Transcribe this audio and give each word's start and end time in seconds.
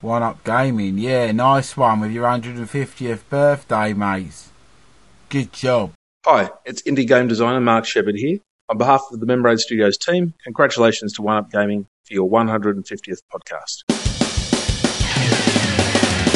One 0.00 0.22
Up 0.22 0.44
Gaming, 0.44 0.96
yeah, 0.96 1.32
nice 1.32 1.76
one 1.76 1.98
with 1.98 2.12
your 2.12 2.24
150th 2.24 3.22
birthday, 3.28 3.92
mates. 3.92 4.50
Good 5.28 5.52
job. 5.52 5.90
Hi, 6.24 6.50
it's 6.64 6.82
indie 6.82 7.04
game 7.04 7.26
designer 7.26 7.60
Mark 7.60 7.84
Shepard 7.84 8.14
here. 8.14 8.38
On 8.68 8.78
behalf 8.78 9.02
of 9.10 9.18
the 9.18 9.26
Membrane 9.26 9.58
Studios 9.58 9.98
team, 9.98 10.34
congratulations 10.44 11.14
to 11.14 11.22
One 11.22 11.36
Up 11.36 11.50
Gaming 11.50 11.88
for 12.04 12.14
your 12.14 12.30
150th 12.30 13.22
podcast. 13.34 13.82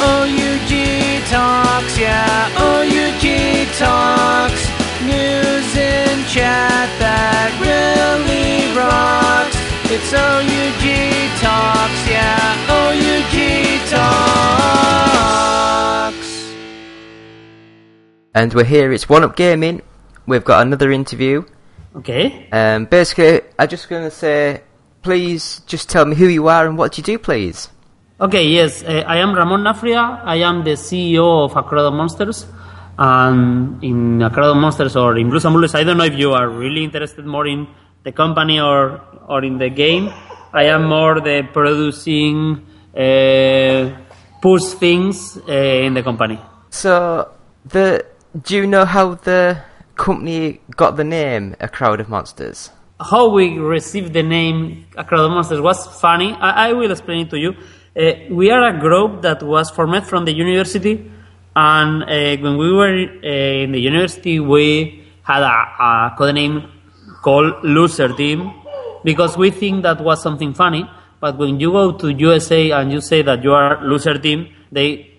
OUG 0.01 1.25
Talks, 1.29 1.97
yeah, 1.97 2.51
OUG 2.59 3.69
Talks. 3.79 4.67
News 5.07 5.77
and 5.77 6.27
chat 6.27 6.89
that 6.99 7.55
really 7.63 8.77
rocks. 8.77 9.52
It's 9.95 10.11
OUG 10.15 10.85
Talks, 11.43 12.09
yeah, 12.09 12.73
OUG 12.73 13.37
Talks. 13.91 14.11
And 18.35 18.55
we're 18.55 18.65
here, 18.65 18.91
it's 18.91 19.07
One 19.07 19.23
Up 19.23 19.37
Gaming. 19.37 19.83
We've 20.27 20.45
got 20.45 20.67
another 20.67 20.91
interview. 20.93 21.45
Okay. 21.95 22.49
Um, 22.51 22.87
basically, 22.87 23.43
I'm 23.59 23.69
just 23.69 23.91
going 23.91 24.05
to 24.05 24.11
say, 24.11 24.63
please 25.03 25.61
just 25.67 25.91
tell 25.91 26.07
me 26.07 26.17
who 26.17 26.27
you 26.27 26.49
are 26.49 26.67
and 26.67 26.79
what 26.79 26.97
you 26.97 27.05
do, 27.05 27.19
please. 27.19 27.69
Okay, 28.19 28.47
yes, 28.47 28.83
uh, 28.83 29.05
I 29.07 29.19
am 29.19 29.35
Ramon 29.35 29.61
Nafria. 29.61 30.23
I 30.25 30.37
am 30.37 30.65
the 30.65 30.71
CEO 30.71 31.45
of 31.45 31.55
A 31.55 31.63
Crowd 31.63 31.85
of 31.85 31.93
Monsters. 31.93 32.47
And 32.99 33.85
in 33.85 34.23
A 34.23 34.31
Crowd 34.31 34.53
of 34.53 34.57
Monsters 34.57 34.97
or 34.97 35.19
in 35.19 35.29
Blues 35.29 35.45
and 35.45 35.53
Bullets, 35.53 35.75
I 35.75 35.85
don't 35.85 35.99
know 35.99 36.05
if 36.05 36.17
you 36.17 36.33
are 36.33 36.49
really 36.49 36.83
interested 36.83 37.27
more 37.27 37.47
in 37.47 37.67
the 38.05 38.13
company 38.13 38.59
or, 38.59 39.03
or 39.29 39.45
in 39.45 39.59
the 39.59 39.71
game. 39.71 40.13
I 40.53 40.65
am 40.65 40.85
more 40.85 41.21
the 41.21 41.49
producing, 41.53 42.67
uh, 42.95 43.97
push 44.41 44.65
things 44.79 45.39
uh, 45.49 45.53
in 45.53 45.95
the 45.95 46.03
company. 46.03 46.39
So, 46.71 47.31
the 47.65 48.05
do 48.43 48.57
you 48.57 48.67
know 48.67 48.85
how 48.85 49.15
the 49.15 49.63
company 49.95 50.61
got 50.77 50.97
the 50.97 51.05
name 51.05 51.55
A 51.61 51.69
Crowd 51.69 52.01
of 52.01 52.09
Monsters? 52.09 52.71
how 53.03 53.29
we 53.29 53.59
received 53.59 54.13
the 54.13 54.23
name 54.23 54.87
A 54.97 55.05
Crowd 55.05 55.25
of 55.25 55.31
Monsters 55.31 55.61
was 55.61 55.87
funny. 56.01 56.33
I, 56.35 56.69
I 56.69 56.73
will 56.73 56.91
explain 56.91 57.27
it 57.27 57.31
to 57.31 57.39
you. 57.39 57.55
Uh, 57.97 58.13
we 58.31 58.51
are 58.51 58.63
a 58.69 58.79
group 58.79 59.23
that 59.23 59.43
was 59.43 59.71
formed 59.71 60.07
from 60.07 60.25
the 60.25 60.33
university, 60.33 61.11
and 61.55 62.03
uh, 62.05 62.43
when 62.43 62.57
we 62.57 62.73
were 62.73 62.95
uh, 62.95 63.29
in 63.65 63.73
the 63.73 63.81
university, 63.81 64.41
we 64.41 65.05
had 65.23 65.43
a, 65.43 65.47
a 65.47 66.15
code 66.17 66.35
name 66.35 66.71
called 67.23 67.63
Loser 67.63 68.13
Team 68.15 68.53
because 69.05 69.37
we 69.37 69.51
think 69.51 69.83
that 69.83 70.01
was 70.01 70.23
something 70.23 70.55
funny. 70.55 70.89
But 71.21 71.39
when 71.39 71.61
you 71.61 71.71
go 71.73 71.93
to 71.93 72.13
USA 72.13 72.71
and 72.73 72.93
you 72.93 73.01
say 73.01 73.23
that 73.23 73.45
you 73.45 73.53
are 73.53 73.83
Loser 73.85 74.19
Team, 74.19 74.53
they 74.73 75.11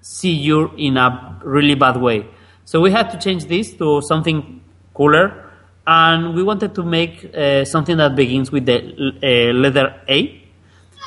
see 0.00 0.32
you 0.32 0.70
in 0.76 0.96
a 0.96 1.40
really 1.44 1.74
bad 1.74 1.96
way. 1.96 2.26
So 2.64 2.80
we 2.80 2.90
had 2.90 3.10
to 3.10 3.18
change 3.18 3.46
this 3.46 3.74
to 3.74 4.00
something 4.02 4.60
cooler, 4.94 5.50
and 5.86 6.34
we 6.34 6.42
wanted 6.42 6.74
to 6.74 6.82
make 6.82 7.34
uh, 7.34 7.64
something 7.64 7.96
that 7.96 8.14
begins 8.14 8.52
with 8.52 8.66
the 8.66 8.78
uh, 9.22 9.52
letter 9.54 10.00
A. 10.08 10.42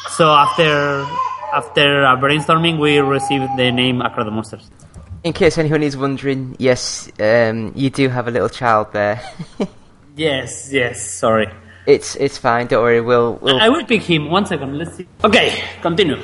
So 0.09 0.29
after 0.29 1.05
after 1.53 2.03
a 2.03 2.17
brainstorming, 2.17 2.79
we 2.79 2.97
received 2.99 3.57
the 3.57 3.71
name 3.71 4.01
A 4.01 4.09
Crowd 4.09 4.27
of 4.27 4.33
Monsters. 4.33 4.69
In 5.23 5.33
case 5.33 5.57
anyone 5.57 5.83
is 5.83 5.95
wondering, 5.95 6.55
yes, 6.57 7.11
um, 7.19 7.73
you 7.75 7.91
do 7.91 8.09
have 8.09 8.27
a 8.27 8.31
little 8.31 8.49
child 8.49 8.91
there. 8.93 9.21
Yes, 10.15 10.69
yes. 10.71 11.01
Sorry, 11.09 11.47
it's 11.85 12.15
it's 12.15 12.37
fine. 12.37 12.67
Don't 12.67 12.83
worry. 12.83 13.01
We'll, 13.01 13.35
we'll 13.41 13.59
I 13.59 13.69
will 13.69 13.85
pick 13.85 14.03
him. 14.03 14.29
One 14.29 14.45
second. 14.45 14.77
Let's 14.77 14.95
see. 14.95 15.07
Okay, 15.23 15.63
continue. 15.81 16.17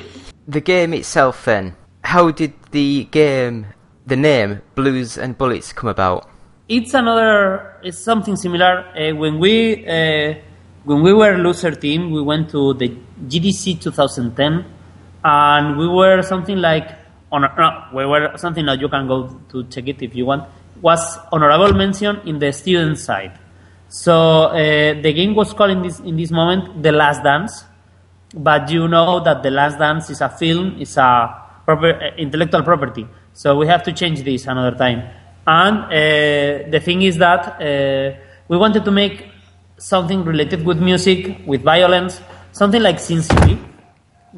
the 0.48 0.62
game 0.62 0.94
itself. 0.94 1.46
Then, 1.46 1.76
how 2.04 2.32
did 2.32 2.54
the 2.72 3.06
game, 3.06 3.68
the 4.06 4.16
name 4.16 4.62
Blues 4.76 5.18
and 5.18 5.38
Bullets, 5.38 5.74
come 5.74 5.90
about? 5.90 6.30
It's 6.70 6.94
another. 6.94 7.80
It's 7.84 7.98
something 8.00 8.36
similar. 8.36 8.86
Uh, 8.96 9.16
when 9.16 9.40
we 9.40 9.86
uh, 9.88 10.36
when 10.84 11.02
we 11.02 11.14
were 11.14 11.38
loser 11.38 11.72
team, 11.72 12.12
we 12.12 12.22
went 12.22 12.50
to 12.52 12.74
the 12.76 12.90
GDC 13.28 13.82
2010, 13.82 14.66
and 15.24 15.78
we 15.78 15.88
were 15.88 16.22
something 16.22 16.58
like 16.58 16.92
honor. 17.32 17.52
No, 17.58 17.86
we 17.94 18.06
were 18.06 18.32
something 18.38 18.66
that 18.66 18.80
you 18.80 18.90
can 18.90 19.08
go 19.08 19.40
to 19.50 19.64
check 19.66 19.88
it 19.88 20.02
if 20.02 20.16
you 20.16 20.26
want. 20.26 20.48
Was 20.82 21.18
honorable 21.32 21.74
mention 21.74 22.20
in 22.28 22.38
the 22.38 22.52
student 22.54 23.00
side. 23.00 23.40
So 23.90 24.46
uh, 24.46 24.56
the 25.02 25.14
game 25.14 25.34
was 25.34 25.54
called 25.54 25.72
in 25.72 25.82
this 25.82 26.00
in 26.00 26.18
this 26.18 26.32
moment 26.32 26.84
The 26.84 26.92
Last 26.92 27.24
Dance, 27.24 27.64
but 28.36 28.70
you 28.70 28.88
know 28.88 29.22
that 29.22 29.44
The 29.44 29.52
Last 29.52 29.80
Dance 29.80 30.10
is 30.10 30.22
a 30.22 30.30
film, 30.30 30.76
it's 30.80 30.98
a 30.98 31.62
proper, 31.66 31.94
uh, 31.94 32.16
intellectual 32.18 32.64
property. 32.64 33.08
So 33.34 33.58
we 33.58 33.68
have 33.68 33.84
to 33.84 33.94
change 33.94 34.24
this 34.24 34.48
another 34.48 34.78
time. 34.78 35.04
And 35.46 35.78
uh, 35.86 36.70
the 36.70 36.82
thing 36.84 37.04
is 37.04 37.18
that 37.18 37.62
uh, 37.62 38.18
we 38.50 38.58
wanted 38.58 38.84
to 38.84 38.92
make 38.92 39.26
something 39.78 40.26
related 40.26 40.66
with 40.66 40.80
music, 40.80 41.42
with 41.46 41.62
violence, 41.62 42.20
something 42.52 42.82
like 42.82 43.00
Sin 43.00 43.22
City, 43.22 43.58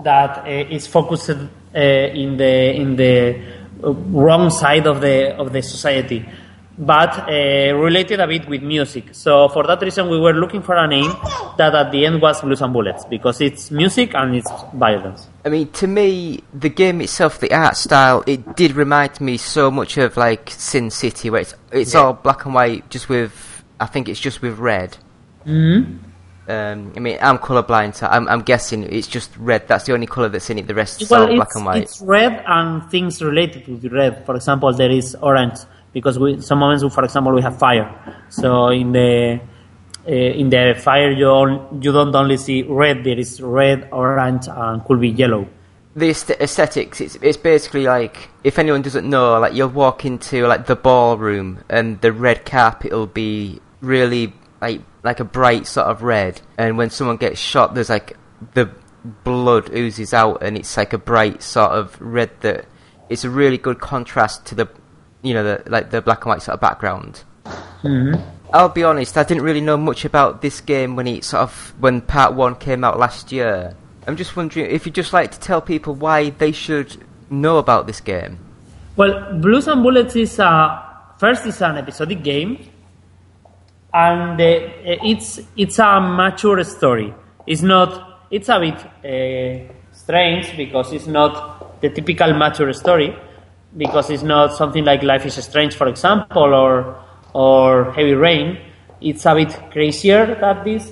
that 0.03 0.45
uh, 0.45 0.75
is 0.75 0.85
focused 0.85 1.31
uh, 1.31 1.79
in 1.79 2.37
the 2.37 2.75
in 2.75 2.95
the 2.95 3.41
wrong 3.81 4.49
side 4.49 4.85
of 4.85 5.01
the 5.01 5.35
of 5.37 5.51
the 5.53 5.61
society, 5.61 6.27
but 6.81 7.27
uh, 7.27 7.75
related 7.75 8.21
a 8.21 8.27
bit 8.27 8.47
with 8.47 8.63
music. 8.63 9.09
So 9.13 9.49
for 9.49 9.67
that 9.67 9.81
reason, 9.81 10.07
we 10.09 10.17
were 10.17 10.33
looking 10.33 10.61
for 10.61 10.75
a 10.77 10.87
name 10.87 11.11
that 11.57 11.75
at 11.75 11.91
the 11.91 12.05
end 12.05 12.21
was 12.21 12.39
Blues 12.41 12.61
and 12.61 12.71
Bullets 12.71 13.03
because 13.03 13.41
it's 13.41 13.69
music 13.69 14.15
and 14.15 14.33
it's 14.35 14.49
violence. 14.73 15.27
I 15.43 15.49
mean, 15.49 15.69
to 15.73 15.87
me, 15.87 16.41
the 16.53 16.69
game 16.69 17.01
itself, 17.01 17.39
the 17.39 17.53
art 17.53 17.75
style, 17.75 18.23
it 18.25 18.55
did 18.55 18.71
remind 18.71 19.19
me 19.19 19.35
so 19.35 19.69
much 19.69 19.97
of 19.97 20.15
like 20.15 20.49
Sin 20.51 20.89
City, 20.89 21.29
where 21.29 21.41
it's 21.41 21.53
it's 21.73 21.93
Yeah. 21.93 21.99
all 22.01 22.13
black 22.13 22.45
and 22.45 22.53
white, 22.53 22.89
just 22.89 23.09
with 23.09 23.63
I 23.81 23.85
think 23.85 24.07
it's 24.07 24.19
just 24.19 24.41
with 24.41 24.57
red. 24.57 24.97
Mm-hmm. 25.45 25.97
Um, 26.51 26.93
I 26.95 26.99
mean, 26.99 27.17
I'm 27.21 27.37
colorblind, 27.37 27.93
so 27.95 28.07
I'm, 28.07 28.27
I'm 28.27 28.41
guessing 28.41 28.81
it's 28.83 29.05
just 29.07 29.29
red. 29.37 29.67
That's 29.67 29.85
the 29.85 29.93
only 29.93 30.07
color 30.07 30.29
that's 30.29 30.49
in 30.49 30.57
it. 30.57 30.65
The 30.65 30.73
rest 30.73 30.99
is 31.01 31.09
Well, 31.09 31.27
all 31.29 31.35
black 31.35 31.53
and 31.55 31.63
white. 31.65 31.83
it's 31.83 32.01
red 32.01 32.43
and 32.47 32.89
things 32.89 33.21
related 33.21 33.67
with 33.67 33.85
red. 33.91 34.25
For 34.25 34.35
example, 34.35 34.73
there 34.73 34.89
is 34.89 35.15
orange 35.21 35.59
because 35.99 36.17
we 36.17 36.41
some 36.41 36.59
moments, 36.59 36.83
for 36.93 37.03
example, 37.03 37.33
we 37.33 37.41
have 37.41 37.57
fire. 37.59 37.87
So 38.29 38.69
in 38.69 38.91
the 38.91 39.39
uh, 40.07 40.11
in 40.11 40.49
the 40.49 40.79
fire, 40.81 41.11
you 41.11 41.27
on, 41.27 41.81
you 41.81 41.91
don't 41.91 42.15
only 42.15 42.37
see 42.37 42.63
red. 42.63 43.03
There 43.03 43.19
is 43.19 43.41
red, 43.41 43.89
orange, 43.91 44.47
and 44.47 44.83
could 44.85 44.99
be 44.99 45.09
yellow. 45.09 45.47
the 45.95 46.09
aesthetics 46.41 47.01
it's, 47.01 47.15
it's 47.15 47.37
basically 47.37 47.83
like 47.83 48.29
if 48.43 48.57
anyone 48.57 48.81
doesn't 48.81 49.09
know 49.09 49.37
like 49.39 49.53
you'll 49.53 49.67
walk 49.67 50.05
into 50.05 50.47
like 50.47 50.65
the 50.65 50.75
ballroom 50.75 51.63
and 51.67 51.99
the 52.01 52.11
red 52.11 52.45
carpet 52.45 52.91
will 52.91 53.07
be 53.07 53.59
really 53.81 54.33
like 54.61 54.81
like 55.03 55.19
a 55.19 55.25
bright 55.25 55.67
sort 55.67 55.87
of 55.87 56.01
red 56.03 56.39
and 56.57 56.77
when 56.77 56.89
someone 56.89 57.17
gets 57.17 57.39
shot 57.39 57.73
there's 57.73 57.89
like 57.89 58.15
the 58.53 58.69
blood 59.23 59.69
oozes 59.75 60.13
out 60.13 60.41
and 60.43 60.57
it's 60.57 60.77
like 60.77 60.93
a 60.93 60.97
bright 60.97 61.41
sort 61.41 61.71
of 61.71 61.99
red 61.99 62.29
that 62.41 62.65
it's 63.09 63.23
a 63.23 63.29
really 63.29 63.57
good 63.57 63.79
contrast 63.79 64.45
to 64.45 64.55
the 64.55 64.69
you 65.21 65.33
know 65.33 65.43
the 65.43 65.69
like 65.69 65.91
the 65.91 66.01
black 66.01 66.21
and 66.25 66.29
white 66.29 66.41
sort 66.41 66.53
of 66.53 66.61
background 66.61 67.23
I'll 68.51 68.69
be 68.69 68.83
honest, 68.83 69.15
I 69.15 69.23
didn't 69.23 69.43
really 69.43 69.61
know 69.61 69.77
much 69.77 70.05
about 70.05 70.41
this 70.41 70.59
game 70.59 70.95
when 70.95 71.05
it 71.07 71.23
sort 71.23 71.43
of 71.43 71.73
when 71.79 72.01
part 72.01 72.33
one 72.33 72.55
came 72.55 72.83
out 72.83 72.97
last 72.97 73.31
year. 73.31 73.75
I'm 74.07 74.17
just 74.17 74.35
wondering 74.35 74.71
if 74.71 74.85
you'd 74.85 74.95
just 74.95 75.13
like 75.13 75.31
to 75.31 75.39
tell 75.39 75.61
people 75.61 75.93
why 75.93 76.31
they 76.31 76.51
should 76.51 77.05
know 77.29 77.59
about 77.59 77.85
this 77.85 78.01
game. 78.01 78.39
Well, 78.95 79.37
Blues 79.39 79.67
and 79.67 79.83
Bullets 79.83 80.15
is 80.15 80.39
a 80.39 81.13
first 81.19 81.45
is 81.45 81.61
an 81.61 81.77
episodic 81.77 82.23
game, 82.23 82.57
and 83.93 84.41
uh, 84.41 84.69
it's 85.03 85.39
it's 85.55 85.77
a 85.77 86.01
mature 86.01 86.63
story. 86.63 87.13
It's 87.45 87.61
not. 87.61 88.25
It's 88.31 88.49
a 88.49 88.59
bit 88.59 88.79
uh, 89.05 89.73
strange 89.91 90.57
because 90.57 90.91
it's 90.91 91.07
not 91.07 91.81
the 91.81 91.89
typical 91.89 92.33
mature 92.33 92.73
story, 92.73 93.15
because 93.77 94.09
it's 94.09 94.23
not 94.23 94.53
something 94.53 94.83
like 94.83 95.03
Life 95.03 95.25
is 95.25 95.35
Strange, 95.43 95.75
for 95.75 95.87
example, 95.87 96.53
or 96.53 96.97
or 97.33 97.91
Heavy 97.93 98.13
Rain. 98.13 98.57
It's 99.01 99.25
a 99.25 99.35
bit 99.35 99.55
crazier 99.71 100.35
than 100.35 100.63
this, 100.63 100.91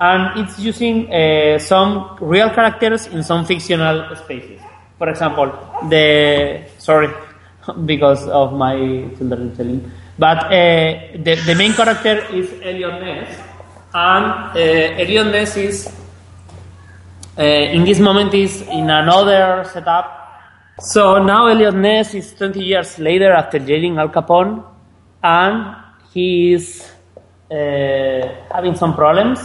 and 0.00 0.40
it's 0.40 0.58
using 0.58 1.12
uh, 1.12 1.58
some 1.58 2.16
real 2.20 2.50
characters 2.50 3.06
in 3.06 3.22
some 3.22 3.44
fictional 3.44 4.14
spaces. 4.16 4.60
For 4.98 5.08
example, 5.08 5.52
the 5.88 6.64
sorry 6.78 7.08
because 7.86 8.26
of 8.28 8.52
my 8.52 8.76
children 9.16 9.54
telling, 9.56 9.90
but 10.18 10.38
uh, 10.46 11.16
the 11.22 11.40
the 11.46 11.54
main 11.54 11.72
character 11.72 12.24
is 12.34 12.52
Eliot 12.62 13.00
Ness, 13.00 13.38
and 13.94 14.24
uh, 14.56 15.30
Ness 15.30 15.56
is 15.56 15.88
uh, 17.38 17.42
in 17.42 17.84
this 17.84 18.00
moment 18.00 18.34
is 18.34 18.62
in 18.62 18.90
another 18.90 19.64
setup. 19.72 20.15
So 20.78 21.22
now 21.24 21.46
Eliot 21.46 21.74
Ness 21.74 22.12
is 22.12 22.34
20 22.34 22.62
years 22.62 22.98
later 22.98 23.32
after 23.32 23.58
jailing 23.58 23.96
Al 23.96 24.10
Capone, 24.10 24.62
and 25.22 25.74
he 26.12 26.52
is 26.52 26.92
uh, 27.50 27.54
having 28.52 28.74
some 28.74 28.94
problems 28.94 29.40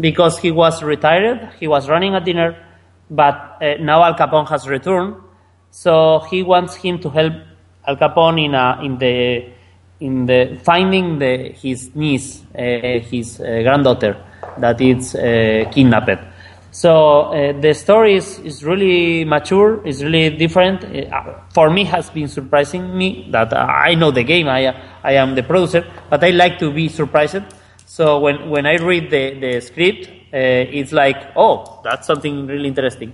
because 0.00 0.40
he 0.40 0.50
was 0.50 0.82
retired. 0.82 1.50
He 1.60 1.68
was 1.68 1.88
running 1.88 2.16
a 2.16 2.20
dinner, 2.20 2.56
but 3.08 3.58
uh, 3.62 3.74
now 3.78 4.02
Al 4.02 4.14
Capone 4.14 4.48
has 4.48 4.66
returned, 4.66 5.14
so 5.70 6.18
he 6.28 6.42
wants 6.42 6.74
him 6.74 6.98
to 6.98 7.10
help 7.10 7.32
Al 7.86 7.96
Capone 7.96 8.44
in 8.46 8.54
a, 8.54 8.80
in 8.82 8.98
the 8.98 9.52
in 10.00 10.26
the 10.26 10.58
finding 10.64 11.20
the 11.20 11.52
his 11.52 11.94
niece, 11.94 12.42
uh, 12.58 12.98
his 12.98 13.40
uh, 13.40 13.62
granddaughter 13.62 14.16
that 14.58 14.80
is 14.80 15.14
uh, 15.14 15.70
kidnapped. 15.70 16.31
So 16.72 17.24
uh, 17.24 17.52
the 17.60 17.74
story 17.74 18.16
is, 18.16 18.38
is 18.38 18.64
really 18.64 19.26
mature, 19.26 19.86
it's 19.86 20.02
really 20.02 20.30
different. 20.30 20.82
Uh, 20.84 21.34
for 21.52 21.68
me, 21.68 21.84
has 21.84 22.08
been 22.08 22.28
surprising 22.28 22.96
me 22.96 23.28
that 23.30 23.52
uh, 23.52 23.56
I 23.58 23.94
know 23.94 24.10
the 24.10 24.24
game. 24.24 24.48
I 24.48 24.74
I 25.04 25.12
am 25.12 25.34
the 25.34 25.42
producer, 25.42 25.84
but 26.08 26.24
I 26.24 26.30
like 26.30 26.58
to 26.60 26.72
be 26.72 26.88
surprised. 26.88 27.42
So 27.84 28.18
when 28.20 28.48
when 28.48 28.64
I 28.64 28.76
read 28.76 29.10
the 29.10 29.38
the 29.38 29.60
script, 29.60 30.08
uh, 30.08 30.78
it's 30.78 30.92
like, 30.92 31.36
oh, 31.36 31.82
that's 31.84 32.06
something 32.06 32.46
really 32.46 32.68
interesting. 32.68 33.12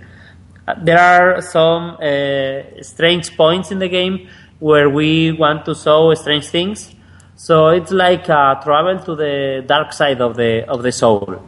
Uh, 0.69 0.75
there 0.81 1.01
are 1.01 1.41
some 1.43 1.99
uh, 2.01 2.81
strange 2.81 3.37
points 3.37 3.73
in 3.73 3.81
the 3.81 3.89
game 3.89 4.29
where 4.61 4.89
we 4.89 5.33
want 5.33 5.65
to 5.65 5.75
show 5.75 6.15
strange 6.15 6.47
things. 6.47 6.95
So 7.35 7.69
it's 7.71 7.91
like 7.91 8.29
a 8.29 8.61
travel 8.63 9.01
to 9.01 9.17
the 9.17 9.65
dark 9.67 9.93
side 9.93 10.21
of 10.21 10.37
the 10.37 10.65
of 10.69 10.85
the 10.85 10.93
soul, 10.93 11.43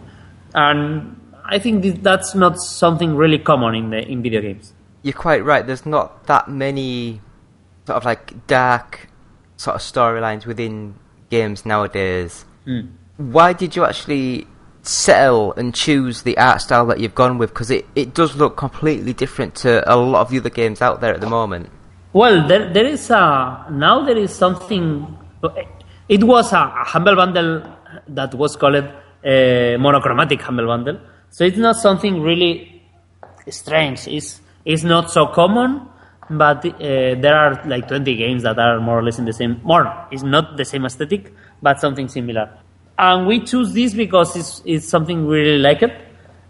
and 0.55 1.19
I 1.50 1.58
think 1.58 1.82
th- 1.82 2.00
that's 2.00 2.35
not 2.35 2.58
something 2.58 3.17
really 3.17 3.38
common 3.38 3.75
in 3.75 3.91
the 3.91 4.00
in 4.06 4.23
video 4.23 4.41
games. 4.41 4.73
You're 5.02 5.14
quite 5.14 5.44
right. 5.44 5.67
There's 5.67 5.85
not 5.85 6.26
that 6.26 6.49
many 6.49 7.20
sort 7.87 7.97
of 7.97 8.05
like 8.05 8.47
dark 8.47 9.08
sort 9.56 9.75
of 9.75 9.82
storylines 9.82 10.47
within 10.47 10.94
games 11.29 11.67
nowadays. 11.67 12.44
Mm. 12.67 12.91
Why 13.17 13.52
did 13.52 13.76
you 13.76 13.85
actually 13.85 14.47
settle 14.82 15.52
and 15.55 15.75
choose 15.75 16.23
the 16.23 16.38
art 16.38 16.61
style 16.61 16.87
that 16.87 17.00
you've 17.00 17.14
gone 17.14 17.37
with? 17.37 17.50
Because 17.50 17.70
it, 17.70 17.87
it 17.94 18.14
does 18.14 18.37
look 18.37 18.56
completely 18.56 19.12
different 19.12 19.55
to 19.56 19.82
a 19.93 19.96
lot 19.96 20.23
of 20.23 20.31
the 20.31 20.38
other 20.38 20.50
games 20.50 20.81
out 20.81 21.00
there 21.00 21.14
at 21.14 21.20
the 21.20 21.29
moment. 21.29 21.69
Well, 22.12 22.46
there, 22.46 22.73
there 22.73 22.87
is 22.87 23.11
a 23.11 23.67
now 23.70 24.05
there 24.05 24.17
is 24.17 24.32
something. 24.32 25.17
It 26.08 26.25
was 26.25 26.53
a, 26.53 26.56
a 26.56 26.85
humble 26.85 27.17
bundle 27.17 27.62
that 28.08 28.35
was 28.35 28.56
called 28.56 28.85
a 29.25 29.76
monochromatic 29.79 30.41
humble 30.43 30.67
bundle. 30.67 31.00
So 31.31 31.44
it's 31.44 31.56
not 31.56 31.77
something 31.77 32.21
really 32.21 32.82
strange. 33.49 34.06
It's 34.09 34.41
it's 34.65 34.82
not 34.82 35.11
so 35.11 35.27
common, 35.29 35.88
but 36.29 36.65
uh, 36.65 36.79
there 36.79 37.35
are 37.35 37.62
like 37.67 37.88
20 37.88 38.17
games 38.17 38.43
that 38.43 38.59
are 38.59 38.79
more 38.81 38.99
or 38.99 39.03
less 39.03 39.19
in 39.19 39.25
the 39.25 39.32
same. 39.32 39.61
More, 39.65 40.06
it's 40.11 40.23
not 40.23 40.56
the 40.56 40.65
same 40.65 40.85
aesthetic, 40.85 41.32
but 41.62 41.81
something 41.81 42.09
similar. 42.09 42.50
And 42.99 43.27
we 43.27 43.41
choose 43.41 43.73
this 43.73 43.94
because 43.94 44.37
it's, 44.37 44.62
it's 44.67 44.87
something 44.87 45.27
we 45.27 45.38
really 45.38 45.59
like 45.59 45.82
it. 45.82 45.93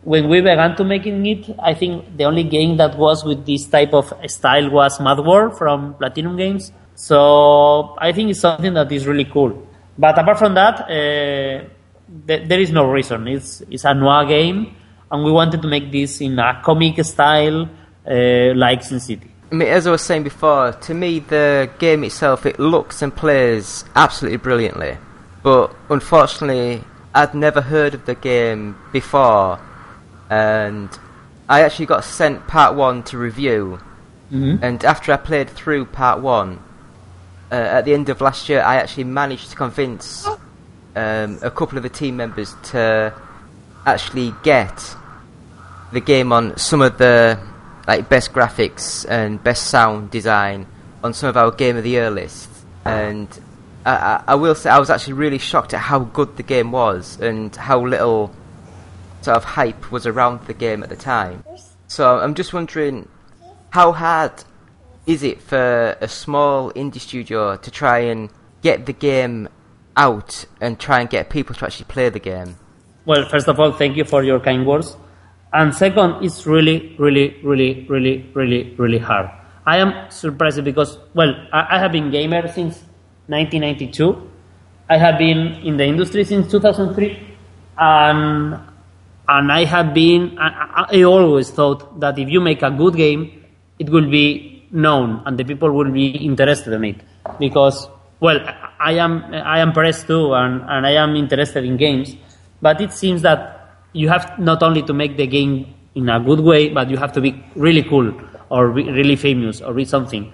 When 0.02 0.28
we 0.28 0.40
began 0.40 0.74
to 0.76 0.84
making 0.84 1.24
it, 1.26 1.54
I 1.62 1.74
think 1.74 2.16
the 2.16 2.24
only 2.24 2.42
game 2.42 2.76
that 2.78 2.98
was 2.98 3.24
with 3.24 3.46
this 3.46 3.66
type 3.66 3.92
of 3.94 4.12
style 4.26 4.70
was 4.70 4.98
Mad 4.98 5.20
World 5.20 5.56
from 5.56 5.94
Platinum 5.94 6.36
Games. 6.36 6.72
So 6.94 7.94
I 7.98 8.12
think 8.12 8.30
it's 8.30 8.40
something 8.40 8.74
that 8.74 8.90
is 8.90 9.06
really 9.06 9.26
cool. 9.26 9.66
But 9.96 10.18
apart 10.18 10.38
from 10.38 10.54
that, 10.54 10.90
uh, 10.90 11.68
th- 12.26 12.48
there 12.48 12.60
is 12.60 12.70
no 12.70 12.90
reason. 12.90 13.28
It's 13.28 13.62
it's 13.70 13.84
a 13.84 13.94
noir 13.94 14.24
game, 14.26 14.74
and 15.10 15.24
we 15.24 15.32
wanted 15.32 15.62
to 15.62 15.68
make 15.68 15.90
this 15.90 16.20
in 16.20 16.38
a 16.38 16.60
comic 16.64 17.04
style, 17.04 17.68
uh, 18.06 18.54
like 18.54 18.82
Sin 18.82 19.00
City. 19.00 19.30
I 19.52 19.54
mean, 19.54 19.68
as 19.68 19.86
I 19.86 19.90
was 19.90 20.02
saying 20.02 20.22
before, 20.22 20.72
to 20.72 20.94
me 20.94 21.18
the 21.18 21.68
game 21.78 22.04
itself 22.04 22.46
it 22.46 22.58
looks 22.60 23.02
and 23.02 23.14
plays 23.14 23.84
absolutely 23.96 24.38
brilliantly, 24.38 24.96
but 25.42 25.74
unfortunately 25.88 26.84
I'd 27.14 27.34
never 27.34 27.60
heard 27.60 27.94
of 27.94 28.06
the 28.06 28.14
game 28.14 28.76
before, 28.92 29.58
and 30.28 30.88
I 31.48 31.62
actually 31.62 31.86
got 31.86 32.04
sent 32.04 32.46
part 32.46 32.76
one 32.76 33.02
to 33.04 33.18
review, 33.18 33.80
and 34.62 34.84
after 34.84 35.12
I 35.12 35.16
played 35.16 35.50
through 35.50 35.86
part 35.86 36.20
one, 36.20 36.62
uh, 37.50 37.56
at 37.56 37.84
the 37.84 37.92
end 37.92 38.08
of 38.08 38.20
last 38.20 38.48
year 38.48 38.62
I 38.62 38.76
actually 38.76 39.02
managed 39.04 39.50
to 39.50 39.56
convince 39.56 40.28
um, 40.96 41.38
a 41.42 41.50
couple 41.50 41.76
of 41.76 41.82
the 41.82 41.88
team 41.88 42.16
members 42.16 42.54
to 42.64 43.14
actually 43.86 44.34
get 44.42 44.96
the 45.92 46.00
game 46.00 46.32
on 46.32 46.56
some 46.56 46.82
of 46.82 46.98
the 46.98 47.38
like 47.86 48.08
best 48.08 48.32
graphics 48.32 49.08
and 49.08 49.42
best 49.42 49.66
sound 49.68 50.10
design 50.10 50.66
on 51.02 51.12
some 51.14 51.28
of 51.28 51.36
our 51.36 51.50
game 51.50 51.76
of 51.76 51.82
the 51.82 51.90
year 51.90 52.10
lists. 52.10 52.64
And 52.84 53.28
I, 53.84 53.90
I, 53.90 54.24
I 54.28 54.34
will 54.34 54.54
say 54.54 54.70
I 54.70 54.78
was 54.78 54.90
actually 54.90 55.14
really 55.14 55.38
shocked 55.38 55.74
at 55.74 55.80
how 55.80 56.00
good 56.00 56.36
the 56.36 56.42
game 56.42 56.72
was 56.72 57.18
and 57.20 57.54
how 57.56 57.84
little 57.84 58.34
sort 59.22 59.36
of 59.36 59.44
hype 59.44 59.90
was 59.90 60.06
around 60.06 60.46
the 60.46 60.54
game 60.54 60.82
at 60.82 60.88
the 60.88 60.96
time. 60.96 61.44
So 61.88 62.18
I'm 62.18 62.34
just 62.34 62.52
wondering 62.52 63.08
how 63.70 63.92
hard 63.92 64.32
is 65.06 65.22
it 65.22 65.40
for 65.40 65.96
a 66.00 66.08
small 66.08 66.72
indie 66.72 67.00
studio 67.00 67.56
to 67.56 67.70
try 67.70 67.98
and 68.00 68.30
get 68.62 68.86
the 68.86 68.92
game 68.92 69.48
out 70.00 70.46
and 70.60 70.80
try 70.80 71.00
and 71.00 71.08
get 71.10 71.28
people 71.28 71.54
to 71.54 71.64
actually 71.66 71.88
play 71.96 72.08
the 72.08 72.18
game? 72.18 72.56
Well, 73.04 73.28
first 73.28 73.48
of 73.48 73.60
all, 73.60 73.72
thank 73.72 73.96
you 73.96 74.04
for 74.04 74.22
your 74.22 74.40
kind 74.40 74.66
words. 74.66 74.96
And 75.52 75.74
second, 75.74 76.24
it's 76.24 76.46
really, 76.46 76.94
really, 76.98 77.26
really, 77.42 77.86
really, 77.88 78.16
really, 78.34 78.74
really 78.76 78.98
hard. 78.98 79.28
I 79.66 79.76
am 79.78 80.10
surprised 80.10 80.64
because, 80.64 80.98
well, 81.14 81.34
I, 81.52 81.76
I 81.76 81.78
have 81.78 81.92
been 81.92 82.10
gamer 82.10 82.48
since 82.48 82.76
1992. 83.26 84.30
I 84.88 84.96
have 84.96 85.18
been 85.18 85.38
in 85.68 85.76
the 85.76 85.84
industry 85.84 86.24
since 86.24 86.50
2003, 86.50 87.36
and 87.78 88.60
and 89.28 89.52
I 89.52 89.64
have 89.64 89.92
been. 89.94 90.38
I, 90.38 90.86
I 90.92 91.02
always 91.02 91.50
thought 91.50 92.00
that 92.00 92.18
if 92.18 92.28
you 92.28 92.40
make 92.40 92.62
a 92.62 92.70
good 92.70 92.96
game, 92.96 93.44
it 93.78 93.88
will 93.90 94.10
be 94.10 94.66
known 94.70 95.22
and 95.26 95.38
the 95.38 95.44
people 95.44 95.70
will 95.72 95.90
be 95.90 96.10
interested 96.10 96.72
in 96.72 96.84
it 96.84 97.00
because, 97.38 97.88
well, 98.20 98.38
I 98.78 98.92
am 98.92 99.24
I 99.32 99.60
am 99.60 99.72
pressed 99.72 100.06
too, 100.06 100.34
and, 100.34 100.62
and 100.68 100.86
I 100.86 100.92
am 100.92 101.16
interested 101.16 101.64
in 101.64 101.76
games, 101.76 102.14
but 102.60 102.80
it 102.80 102.92
seems 102.92 103.22
that 103.22 103.60
you 103.92 104.08
have 104.08 104.38
not 104.38 104.62
only 104.62 104.82
to 104.82 104.92
make 104.92 105.16
the 105.16 105.26
game 105.26 105.74
in 105.94 106.08
a 106.08 106.20
good 106.20 106.40
way, 106.40 106.68
but 106.68 106.90
you 106.90 106.96
have 106.96 107.12
to 107.12 107.20
be 107.20 107.42
really 107.56 107.82
cool 107.82 108.12
or 108.50 108.70
be 108.70 108.84
really 108.84 109.16
famous 109.16 109.60
or 109.60 109.72
be 109.74 109.84
something. 109.84 110.32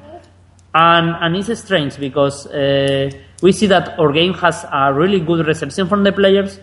And, 0.74 1.16
and 1.20 1.36
it's 1.36 1.58
strange 1.60 1.96
because 1.98 2.46
uh, 2.48 3.10
we 3.40 3.52
see 3.52 3.66
that 3.68 3.98
our 3.98 4.12
game 4.12 4.34
has 4.34 4.64
a 4.70 4.92
really 4.92 5.20
good 5.20 5.46
reception 5.46 5.88
from 5.88 6.04
the 6.04 6.12
players. 6.12 6.60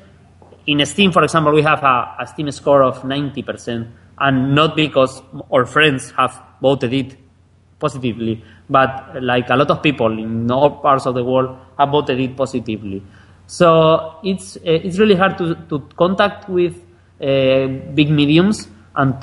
In 0.68 0.86
Steam, 0.86 1.12
for 1.12 1.24
example, 1.24 1.52
we 1.52 1.64
have 1.64 1.84
a, 1.84 2.16
a 2.20 2.28
Steam 2.28 2.52
score 2.52 2.84
of 2.84 3.02
90%, 3.02 3.90
and 4.20 4.56
not 4.56 4.76
because 4.76 5.22
our 5.52 5.66
friends 5.66 6.12
have 6.12 6.40
voted 6.62 6.94
it 6.94 7.18
positively, 7.86 8.36
but 8.70 8.92
like 9.32 9.50
a 9.50 9.58
lot 9.62 9.70
of 9.76 9.84
people 9.88 10.12
in 10.26 10.50
all 10.58 10.72
parts 10.88 11.06
of 11.10 11.14
the 11.20 11.26
world 11.32 11.50
have 11.78 11.90
voted 11.90 12.20
it 12.26 12.34
positively. 12.44 13.00
So 13.48 13.68
it's 14.24 14.48
uh, 14.58 14.88
it's 14.88 14.98
really 15.04 15.16
hard 15.16 15.38
to, 15.40 15.56
to 15.70 15.80
contact 16.04 16.50
with 16.50 16.76
uh, 17.22 17.68
big 18.00 18.10
mediums 18.10 18.68
and 18.96 19.14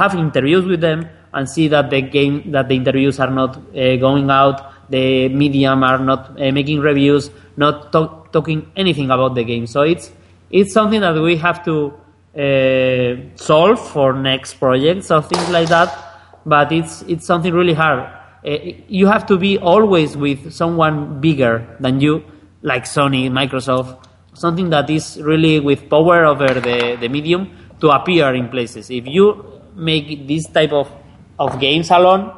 have 0.00 0.14
interviews 0.14 0.64
with 0.72 0.80
them 0.80 1.08
and 1.32 1.48
see 1.48 1.68
that 1.68 1.90
the 1.90 2.00
game 2.02 2.50
that 2.52 2.68
the 2.68 2.76
interviews 2.76 3.20
are 3.20 3.30
not 3.30 3.56
uh, 3.56 3.96
going 3.96 4.30
out, 4.30 4.90
the 4.90 5.28
medium 5.28 5.82
are 5.82 5.98
not 5.98 6.40
uh, 6.40 6.50
making 6.52 6.80
reviews, 6.80 7.30
not 7.56 7.92
talk, 7.92 8.32
talking 8.32 8.70
anything 8.76 9.10
about 9.10 9.34
the 9.34 9.44
game. 9.44 9.66
So 9.66 9.82
it's 9.82 10.10
it's 10.50 10.72
something 10.72 11.00
that 11.00 11.14
we 11.20 11.36
have 11.36 11.64
to 11.64 11.92
uh, 12.36 13.36
solve 13.36 13.80
for 13.92 14.12
next 14.12 14.54
projects 14.54 15.10
or 15.10 15.22
things 15.22 15.48
like 15.50 15.68
that. 15.68 16.05
But 16.46 16.72
it's 16.72 17.02
it's 17.02 17.26
something 17.26 17.52
really 17.52 17.74
hard. 17.74 18.08
Uh, 18.46 18.58
you 18.86 19.08
have 19.08 19.26
to 19.26 19.36
be 19.36 19.58
always 19.58 20.16
with 20.16 20.52
someone 20.52 21.20
bigger 21.20 21.76
than 21.80 22.00
you 22.00 22.24
like 22.62 22.84
Sony, 22.84 23.28
Microsoft, 23.28 24.06
something 24.34 24.70
that 24.70 24.88
is 24.88 25.20
really 25.20 25.60
with 25.60 25.90
power 25.90 26.24
over 26.24 26.46
the, 26.46 26.96
the 27.00 27.08
medium 27.08 27.50
to 27.80 27.90
appear 27.90 28.34
in 28.34 28.48
places. 28.48 28.90
If 28.90 29.06
you 29.06 29.60
make 29.74 30.26
this 30.26 30.46
type 30.46 30.72
of, 30.72 30.90
of 31.38 31.58
games 31.60 31.90
alone, 31.90 32.32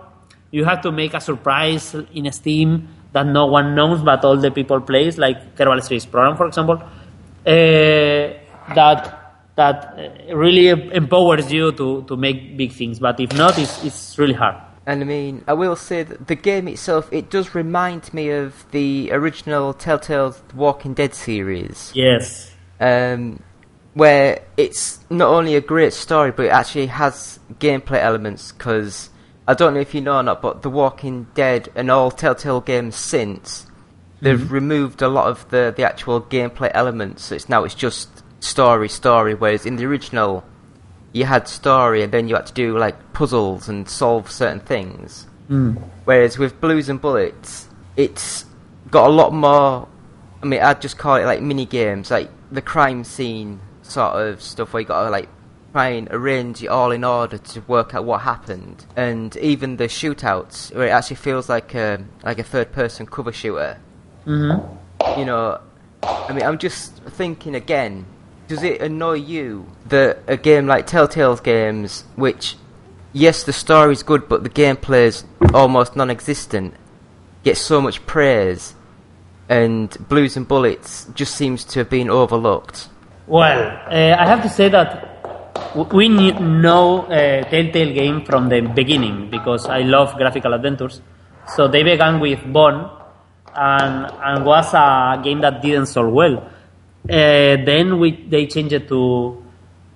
you 0.50 0.64
have 0.64 0.80
to 0.82 0.92
make 0.92 1.14
a 1.14 1.20
surprise 1.20 1.94
in 2.14 2.30
Steam 2.32 2.88
that 3.12 3.26
no 3.26 3.46
one 3.46 3.74
knows 3.74 4.02
but 4.02 4.24
all 4.24 4.36
the 4.36 4.50
people 4.50 4.80
plays, 4.80 5.18
like 5.18 5.56
Kerbal 5.56 5.82
Space 5.82 6.06
Program, 6.06 6.36
for 6.36 6.46
example, 6.46 6.76
uh, 6.76 6.84
that 8.74 9.17
that 9.58 9.76
uh, 9.98 10.36
really 10.36 10.68
empowers 10.68 11.52
you 11.52 11.72
to, 11.72 12.04
to 12.04 12.16
make 12.16 12.56
big 12.56 12.70
things. 12.72 13.00
But 13.00 13.18
if 13.18 13.32
not, 13.36 13.58
it's, 13.58 13.84
it's 13.84 14.16
really 14.16 14.34
hard. 14.34 14.54
And 14.86 15.02
I 15.02 15.04
mean, 15.04 15.44
I 15.48 15.52
will 15.52 15.74
say 15.74 16.04
that 16.04 16.28
the 16.28 16.36
game 16.36 16.68
itself, 16.68 17.12
it 17.12 17.28
does 17.28 17.54
remind 17.54 18.14
me 18.14 18.30
of 18.30 18.64
the 18.70 19.10
original 19.12 19.74
Telltale's 19.74 20.40
Walking 20.54 20.94
Dead 20.94 21.12
series, 21.12 21.92
Yes. 21.94 22.54
um, 22.80 23.42
where 23.94 24.44
it's 24.56 25.00
not 25.10 25.28
only 25.28 25.56
a 25.56 25.60
great 25.60 25.92
story, 25.92 26.30
but 26.30 26.46
it 26.46 26.50
actually 26.52 26.86
has 26.86 27.40
gameplay 27.58 28.00
elements. 28.00 28.52
Because 28.52 29.10
I 29.48 29.54
don't 29.54 29.74
know 29.74 29.80
if 29.80 29.92
you 29.92 30.00
know 30.00 30.18
or 30.18 30.22
not, 30.22 30.40
but 30.40 30.62
The 30.62 30.70
Walking 30.70 31.26
Dead 31.34 31.68
and 31.74 31.90
all 31.90 32.12
Telltale 32.12 32.60
games 32.60 32.94
since 32.94 33.66
they've 34.20 34.50
removed 34.50 35.02
a 35.02 35.08
lot 35.08 35.28
of 35.28 35.50
the 35.50 35.74
the 35.76 35.84
actual 35.84 36.22
gameplay 36.22 36.70
elements. 36.74 37.24
So 37.24 37.34
it's 37.34 37.48
now 37.48 37.64
it's 37.64 37.74
just 37.74 38.08
story, 38.40 38.88
story. 38.88 39.34
Whereas 39.34 39.66
in 39.66 39.76
the 39.76 39.86
original 39.86 40.44
you 41.12 41.24
had 41.24 41.48
story 41.48 42.02
and 42.02 42.12
then 42.12 42.28
you 42.28 42.34
had 42.34 42.46
to 42.46 42.52
do 42.52 42.78
like 42.78 43.12
puzzles 43.12 43.68
and 43.68 43.88
solve 43.88 44.30
certain 44.30 44.60
things. 44.60 45.26
Mm. 45.48 45.82
Whereas 46.04 46.38
with 46.38 46.60
Blues 46.60 46.88
and 46.88 47.00
Bullets, 47.00 47.68
it's 47.96 48.44
got 48.90 49.08
a 49.08 49.12
lot 49.12 49.32
more. 49.32 49.88
I 50.42 50.46
mean, 50.46 50.60
I'd 50.60 50.80
just 50.80 50.98
call 50.98 51.16
it 51.16 51.24
like 51.24 51.42
mini 51.42 51.66
games, 51.66 52.10
like 52.10 52.30
the 52.52 52.62
crime 52.62 53.04
scene 53.04 53.60
sort 53.82 54.14
of 54.14 54.42
stuff 54.42 54.72
where 54.72 54.82
you 54.82 54.86
got 54.86 55.04
to 55.04 55.10
like 55.10 55.28
try 55.72 55.88
and 55.88 56.08
arrange 56.10 56.62
it 56.62 56.68
all 56.68 56.92
in 56.92 57.04
order 57.04 57.38
to 57.38 57.60
work 57.62 57.94
out 57.94 58.04
what 58.04 58.20
happened, 58.20 58.84
and 58.94 59.36
even 59.38 59.76
the 59.78 59.84
shootouts 59.84 60.74
where 60.74 60.86
it 60.86 60.90
actually 60.90 61.16
feels 61.16 61.48
like 61.48 61.74
a 61.74 62.04
like 62.22 62.38
a 62.38 62.44
third 62.44 62.72
person 62.72 63.06
cover 63.06 63.32
shooter. 63.32 63.80
Mm-hmm. 64.26 65.18
You 65.18 65.24
know, 65.24 65.60
I 66.02 66.32
mean, 66.32 66.44
I'm 66.44 66.58
just 66.58 66.96
thinking 66.96 67.54
again. 67.54 68.04
Does 68.48 68.62
it 68.62 68.80
annoy 68.80 69.14
you 69.14 69.66
that 69.88 70.20
a 70.26 70.36
game 70.36 70.66
like 70.66 70.86
Telltale's 70.86 71.40
games, 71.40 72.04
which 72.16 72.56
yes, 73.12 73.44
the 73.44 73.52
story's 73.52 74.02
good, 74.02 74.28
but 74.28 74.42
the 74.42 74.50
gameplay's 74.50 75.24
almost 75.52 75.96
non-existent, 75.96 76.74
gets 77.44 77.60
so 77.60 77.80
much 77.80 78.04
praise, 78.06 78.74
and 79.48 79.96
Blues 80.08 80.36
and 80.36 80.48
Bullets 80.48 81.06
just 81.14 81.34
seems 81.34 81.64
to 81.64 81.80
have 81.80 81.90
been 81.90 82.08
overlooked? 82.08 82.88
Well, 83.26 83.68
uh, 83.86 84.16
I 84.18 84.26
have 84.26 84.42
to 84.42 84.48
say 84.48 84.70
that 84.70 85.04
we 85.92 86.08
know 86.08 87.02
uh, 87.02 87.42
Telltale 87.50 87.92
game 87.92 88.24
from 88.24 88.48
the 88.48 88.60
beginning 88.60 89.30
because 89.30 89.66
I 89.66 89.80
love 89.80 90.14
graphical 90.14 90.54
adventures. 90.54 91.02
So 91.54 91.68
they 91.68 91.82
began 91.82 92.20
with 92.20 92.40
Bone 92.50 92.90
and, 93.54 94.10
and 94.22 94.44
was 94.44 94.72
a 94.72 95.20
game 95.22 95.40
that 95.42 95.60
didn't 95.60 95.86
sell 95.86 96.08
well. 96.08 96.50
Uh, 97.08 97.56
then 97.64 97.98
we, 97.98 98.12
they 98.28 98.46
changed 98.46 98.72
it 98.72 98.88
to 98.88 99.42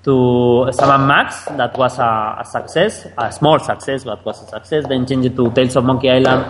to 0.04 0.68
Sam 0.72 1.06
Max, 1.06 1.44
that 1.44 1.78
was 1.78 1.98
a, 1.98 2.38
a 2.40 2.44
success, 2.44 3.06
a 3.16 3.30
small 3.30 3.60
success, 3.60 4.02
but 4.02 4.24
was 4.24 4.42
a 4.42 4.46
success. 4.46 4.84
Then 4.88 5.06
changed 5.06 5.36
to 5.36 5.50
Tales 5.52 5.76
of 5.76 5.84
Monkey 5.84 6.10
Island. 6.10 6.44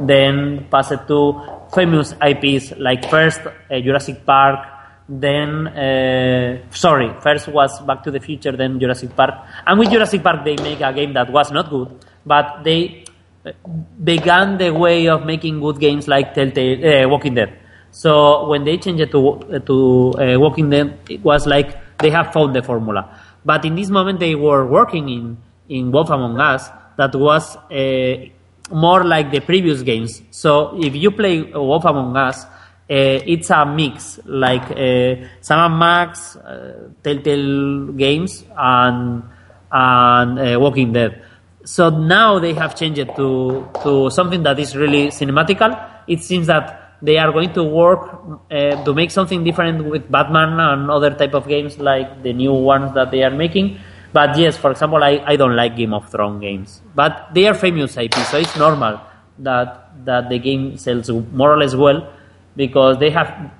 Then 0.00 0.66
passed 0.70 1.08
to 1.08 1.42
famous 1.74 2.14
IPs 2.20 2.76
like 2.78 3.08
first 3.10 3.40
uh, 3.46 3.80
Jurassic 3.80 4.24
Park, 4.24 4.60
then 5.08 5.66
uh, 5.68 6.58
sorry, 6.70 7.10
first 7.20 7.48
was 7.48 7.80
Back 7.80 8.02
to 8.04 8.10
the 8.10 8.20
Future, 8.20 8.52
then 8.52 8.78
Jurassic 8.78 9.16
Park. 9.16 9.34
And 9.66 9.78
with 9.78 9.90
Jurassic 9.90 10.22
Park, 10.22 10.44
they 10.44 10.56
make 10.56 10.80
a 10.80 10.92
game 10.92 11.14
that 11.14 11.32
was 11.32 11.50
not 11.50 11.70
good, 11.70 12.04
but 12.26 12.62
they 12.62 13.04
began 14.04 14.58
the 14.58 14.70
way 14.70 15.08
of 15.08 15.24
making 15.24 15.60
good 15.60 15.80
games 15.80 16.06
like 16.08 16.34
Telltale, 16.34 17.04
uh, 17.04 17.08
Walking 17.08 17.34
Dead. 17.34 17.58
So 17.90 18.48
when 18.48 18.64
they 18.64 18.76
changed 18.78 19.00
it 19.00 19.10
to 19.12 19.60
to 19.66 20.14
uh, 20.18 20.38
Walking 20.38 20.70
Dead, 20.70 20.98
it 21.08 21.22
was 21.22 21.46
like 21.46 21.98
they 21.98 22.10
have 22.10 22.32
found 22.32 22.54
the 22.54 22.62
formula. 22.62 23.08
But 23.44 23.64
in 23.64 23.74
this 23.74 23.90
moment, 23.90 24.20
they 24.20 24.34
were 24.34 24.66
working 24.66 25.08
in 25.08 25.38
in 25.68 25.92
Wolf 25.92 26.10
Among 26.10 26.38
Us 26.40 26.68
that 26.96 27.14
was 27.14 27.56
uh, 27.56 28.16
more 28.70 29.04
like 29.04 29.30
the 29.30 29.40
previous 29.40 29.82
games. 29.82 30.22
So 30.30 30.78
if 30.82 30.94
you 30.94 31.10
play 31.10 31.42
Wolf 31.42 31.84
Among 31.84 32.16
Us, 32.16 32.44
uh, 32.44 32.48
it's 32.88 33.50
a 33.50 33.64
mix 33.66 34.18
like 34.24 34.70
uh, 34.70 35.28
Sam 35.40 35.70
and 35.70 35.78
Max, 35.78 36.36
uh, 36.36 36.88
Telltale 37.02 37.92
games, 37.92 38.44
and 38.56 39.22
and 39.70 40.38
uh, 40.38 40.60
Walking 40.60 40.92
Dead. 40.92 41.22
So 41.64 41.90
now 41.90 42.38
they 42.38 42.54
have 42.54 42.74
changed 42.74 42.98
it 42.98 43.14
to 43.16 43.68
to 43.82 44.10
something 44.10 44.42
that 44.42 44.58
is 44.58 44.74
really 44.76 45.08
cinematical. 45.08 45.78
It 46.06 46.22
seems 46.22 46.46
that 46.46 46.87
they 47.00 47.18
are 47.18 47.32
going 47.32 47.52
to 47.52 47.62
work 47.62 48.20
uh, 48.50 48.84
to 48.84 48.94
make 48.94 49.10
something 49.10 49.44
different 49.44 49.84
with 49.84 50.10
Batman 50.10 50.58
and 50.58 50.90
other 50.90 51.10
type 51.10 51.34
of 51.34 51.46
games 51.46 51.78
like 51.78 52.22
the 52.22 52.32
new 52.32 52.52
ones 52.52 52.92
that 52.94 53.10
they 53.10 53.22
are 53.22 53.30
making. 53.30 53.78
But 54.12 54.36
yes, 54.38 54.56
for 54.56 54.70
example, 54.70 55.02
I, 55.04 55.22
I 55.26 55.36
don't 55.36 55.54
like 55.54 55.76
Game 55.76 55.92
of 55.92 56.10
Thrones 56.10 56.40
games, 56.40 56.80
but 56.94 57.28
they 57.34 57.46
are 57.46 57.54
famous 57.54 57.96
IP, 57.96 58.14
so 58.14 58.38
it's 58.38 58.56
normal 58.56 59.00
that 59.40 60.04
that 60.04 60.28
the 60.28 60.38
game 60.38 60.76
sells 60.76 61.10
more 61.10 61.52
or 61.52 61.58
less 61.58 61.74
well 61.74 62.12
because 62.56 62.98
they 62.98 63.10
have 63.10 63.50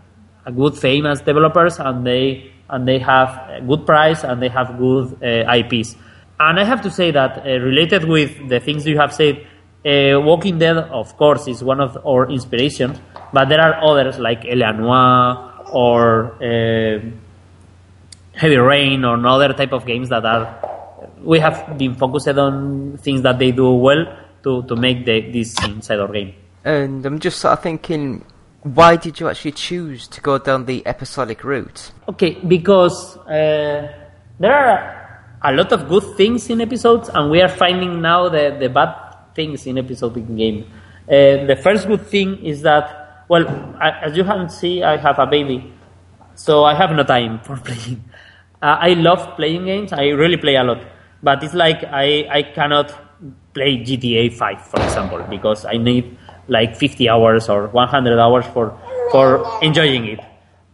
a 0.47 0.53
good 0.53 0.77
fame 0.77 1.07
as 1.07 1.21
developers 1.21 1.79
and 1.79 2.07
they 2.07 2.51
and 2.71 2.87
they 2.87 2.99
have 2.99 3.29
a 3.51 3.61
good 3.61 3.87
price 3.87 4.25
and 4.25 4.43
they 4.43 4.49
have 4.49 4.79
good 4.79 5.19
uh, 5.23 5.55
IPs. 5.55 5.97
And 6.41 6.61
I 6.61 6.65
have 6.65 6.83
to 6.83 6.91
say 6.91 7.11
that 7.11 7.39
uh, 7.39 7.51
related 7.61 8.05
with 8.05 8.49
the 8.49 8.61
things 8.61 8.87
you 8.87 8.99
have 8.99 9.13
said, 9.13 9.47
uh, 9.85 10.21
Walking 10.21 10.59
Dead, 10.59 10.77
of 10.77 11.17
course, 11.17 11.49
is 11.49 11.65
one 11.65 11.81
of 11.81 11.97
our 12.07 12.31
inspirations, 12.31 12.99
but 13.33 13.49
there 13.49 13.61
are 13.61 13.83
others 13.85 14.19
like 14.19 14.45
L.A. 14.47 14.73
Noire 14.73 15.65
or 15.73 16.35
uh, 16.43 17.01
Heavy 18.35 18.57
Rain 18.57 19.05
or 19.05 19.25
other 19.27 19.53
type 19.53 19.73
of 19.73 19.85
games 19.85 20.09
that 20.09 20.25
are 20.25 20.69
we 21.23 21.39
have 21.41 21.77
been 21.77 21.95
focused 21.95 22.29
on 22.29 22.97
things 22.99 23.23
that 23.23 23.39
they 23.39 23.51
do 23.51 23.73
well 23.73 24.07
to, 24.43 24.63
to 24.65 24.77
make 24.77 25.05
the, 25.05 25.21
this 25.33 25.57
inside 25.65 25.99
our 25.99 26.13
game. 26.13 26.35
And 26.65 27.05
I'm 27.05 27.19
just 27.19 27.39
sort 27.39 27.53
of 27.53 27.63
thinking, 27.63 28.25
why 28.63 28.97
did 28.97 29.21
you 29.21 29.29
actually 29.29 29.53
choose 29.53 30.09
to 30.09 30.21
go 30.21 30.39
down 30.39 30.67
the 30.67 30.87
episodic 30.87 31.45
route? 31.45 31.93
Okay, 32.09 32.35
because 32.47 33.17
uh, 33.19 33.93
there 34.39 34.55
are 34.55 35.25
a 35.43 35.53
lot 35.53 35.73
of 35.73 35.89
good 35.89 36.17
things 36.17 36.51
in 36.51 36.61
episodes, 36.61 37.09
and 37.09 37.31
we 37.31 37.41
are 37.41 37.49
finding 37.49 38.01
now 38.01 38.29
the, 38.29 38.57
the 38.59 38.69
bad 38.69 38.95
things 39.35 39.67
in 39.67 39.79
episodic 39.79 40.27
game. 40.37 40.65
Uh, 41.07 41.47
the 41.47 41.59
first 41.63 41.87
good 41.87 42.07
thing 42.07 42.45
is 42.45 42.63
that, 42.63 43.08
well, 43.29 43.47
I, 43.81 43.91
as 44.07 44.17
you 44.17 44.25
can 44.25 44.49
see, 44.49 44.83
I 44.83 44.97
have 44.97 45.19
a 45.19 45.27
baby, 45.27 45.73
so 46.35 46.65
I 46.65 46.75
have 46.75 46.91
no 46.93 47.05
time 47.05 47.41
for 47.41 47.57
playing. 47.69 48.05
Uh, 48.61 48.77
I 48.81 48.95
love 48.95 49.37
playing 49.37 49.67
games. 49.67 49.93
I 49.93 50.09
really 50.09 50.37
play 50.37 50.57
a 50.57 50.65
lot, 50.65 50.83
but 51.23 51.43
it's 51.43 51.55
like 51.55 51.85
I, 51.85 52.27
I 52.31 52.43
cannot 52.43 52.93
play 53.55 53.79
GTA 53.79 54.33
5, 54.33 54.67
for 54.67 54.83
example, 54.83 55.23
because 55.29 55.65
I 55.65 55.77
need 55.77 56.17
like 56.49 56.77
50 56.77 57.09
hours 57.09 57.49
or 57.49 57.69
100 57.69 58.19
hours 58.19 58.47
for 58.47 58.79
for 59.13 59.45
enjoying 59.63 60.07
it. 60.07 60.21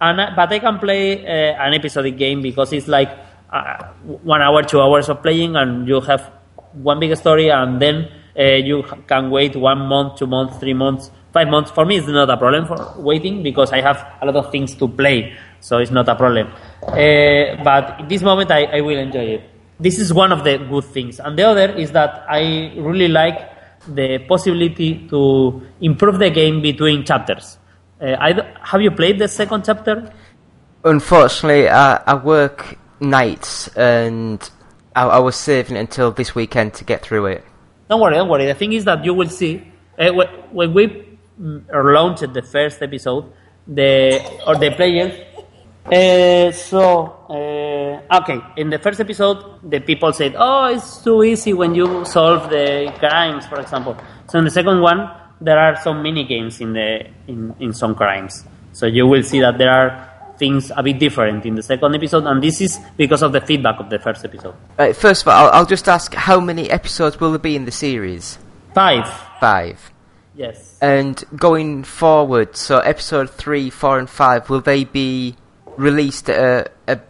And 0.01 0.21
uh, 0.21 0.31
but 0.37 0.53
I 0.53 0.59
can 0.59 0.79
play 0.79 1.25
uh, 1.27 1.63
an 1.65 1.75
episodic 1.75 2.17
game 2.17 2.43
because 2.43 2.73
it's 2.73 2.89
like 2.89 3.11
uh, 3.53 3.85
one 4.05 4.43
hour, 4.43 4.63
two 4.63 4.81
hours 4.81 5.09
of 5.09 5.23
playing, 5.23 5.57
and 5.57 5.87
you 5.89 6.01
have 6.03 6.31
one 6.73 7.01
big 7.01 7.17
story, 7.17 7.49
and 7.49 7.81
then 7.81 8.09
uh, 8.39 8.43
you 8.43 8.83
can 9.07 9.31
wait 9.31 9.57
one 9.57 9.81
month, 9.87 10.19
two 10.19 10.27
months, 10.27 10.59
three 10.59 10.75
months, 10.75 11.11
five 11.35 11.49
months. 11.49 11.71
For 11.73 11.85
me, 11.85 11.97
is 11.97 12.07
not 12.07 12.31
a 12.31 12.37
problem 12.39 12.67
for 12.67 12.95
waiting 12.97 13.43
because 13.43 13.73
I 13.73 13.83
have 13.83 13.99
a 14.23 14.27
lot 14.27 14.37
of 14.37 14.51
things 14.51 14.75
to 14.77 14.89
play, 14.89 15.37
so 15.61 15.79
it's 15.79 15.91
not 15.91 16.09
a 16.09 16.15
problem. 16.15 16.47
Uh, 16.83 17.63
but 17.63 18.01
in 18.01 18.09
this 18.09 18.23
moment, 18.23 18.51
I, 18.51 18.65
I 18.65 18.81
will 18.81 18.99
enjoy 18.99 19.27
it. 19.37 19.51
This 19.79 19.99
is 19.99 20.15
one 20.15 20.33
of 20.33 20.45
the 20.45 20.57
good 20.59 20.85
things, 20.85 21.21
and 21.21 21.37
the 21.37 21.43
other 21.43 21.73
is 21.73 21.93
that 21.93 22.25
I 22.29 22.73
really 22.79 23.09
like 23.09 23.51
the 23.87 24.19
possibility 24.21 25.07
to 25.09 25.61
improve 25.81 26.19
the 26.19 26.31
game 26.31 26.63
between 26.63 27.05
chapters. 27.05 27.59
Uh, 28.01 28.17
I 28.19 28.33
d- 28.33 28.43
have 28.63 28.81
you 28.81 28.91
played 28.91 29.19
the 29.19 29.29
second 29.29 29.65
chapter? 29.65 30.13
Unfortunately, 30.85 31.69
I, 31.69 31.97
I 31.97 32.15
work 32.15 32.79
nights 33.01 33.69
and 33.77 34.39
I, 34.95 35.05
I 35.05 35.19
was 35.19 35.37
saving 35.37 35.77
it 35.77 35.81
until 35.81 36.13
this 36.13 36.35
weekend 36.35 36.75
to 36.75 36.85
get 36.85 37.03
through 37.03 37.27
it. 37.27 37.45
Don't 37.91 38.01
worry, 38.01 38.15
don't 38.15 38.29
worry. 38.29 38.47
The 38.47 38.55
thing 38.55 38.73
is 38.73 38.85
that 38.85 39.05
you 39.05 39.13
will 39.13 39.29
see 39.29 39.71
uh, 39.99 40.13
when 40.53 40.73
we 40.73 41.04
mm, 41.41 41.65
launched 41.73 42.33
the 42.33 42.43
first 42.43 42.83
episode, 42.83 43.33
the 43.67 44.21
or 44.47 44.57
the 44.57 44.71
players. 44.71 45.15
Uh, 45.85 46.51
so 46.53 47.27
uh, 47.29 48.17
okay, 48.21 48.41
in 48.57 48.71
the 48.71 48.79
first 48.79 49.01
episode, 49.01 49.61
the 49.63 49.81
people 49.81 50.13
said, 50.13 50.35
"Oh, 50.37 50.67
it's 50.67 51.03
too 51.03 51.23
easy 51.23 51.53
when 51.53 51.75
you 51.75 52.05
solve 52.05 52.49
the 52.51 52.93
crimes, 52.99 53.47
for 53.47 53.61
example." 53.61 53.97
So 54.31 54.39
in 54.39 54.45
the 54.45 54.51
second 54.51 54.81
one, 54.81 55.11
there 55.41 55.59
are 55.59 55.77
some 55.83 56.03
mini 56.03 56.25
games 56.25 56.61
in 56.61 56.73
the 56.73 57.07
in, 57.29 57.55
in 57.61 57.73
some 57.73 57.95
crimes. 57.95 58.45
So 58.73 58.87
you 58.87 59.07
will 59.07 59.23
see 59.23 59.41
that 59.41 59.59
there 59.59 59.71
are 59.71 60.11
things 60.39 60.73
a 60.77 60.83
bit 60.83 60.99
different 60.99 61.47
in 61.47 61.55
the 61.55 61.63
second 61.63 61.95
episode, 61.95 62.27
and 62.27 62.43
this 62.43 62.61
is 62.61 62.81
because 62.97 63.23
of 63.23 63.33
the 63.33 63.41
feedback 63.41 63.79
of 63.79 63.91
the 63.91 63.99
first 63.99 64.25
episode. 64.25 64.55
Right, 64.79 64.97
first 64.97 65.23
of 65.23 65.29
all, 65.29 65.47
I'll, 65.47 65.61
I'll 65.61 65.67
just 65.67 65.89
ask 65.89 66.15
how 66.15 66.41
many 66.41 66.71
episodes 66.71 67.21
will 67.21 67.31
there 67.31 67.39
be 67.39 67.55
in 67.55 67.67
the 67.67 67.73
series? 67.73 68.39
Five, 68.75 69.07
Five. 69.39 69.94
Yes. 70.37 70.79
And 70.81 71.23
going 71.37 71.85
forward, 71.85 72.57
so 72.57 72.79
episode 72.79 73.31
three, 73.31 73.71
four, 73.71 73.99
and 73.99 74.09
five, 74.09 74.51
will 74.51 74.61
they 74.61 74.85
be 74.85 75.37
released 75.77 76.31
at 76.31 76.71
a, 76.87 76.93
a, 76.93 77.01